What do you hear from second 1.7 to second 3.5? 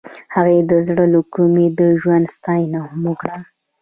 د ژوند ستاینه هم وکړه.